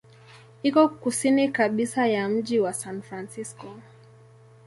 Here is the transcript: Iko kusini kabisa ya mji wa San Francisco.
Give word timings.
Iko 0.63 0.89
kusini 0.89 1.47
kabisa 1.51 2.07
ya 2.07 2.29
mji 2.29 2.59
wa 2.59 2.73
San 2.73 3.01
Francisco. 3.01 3.77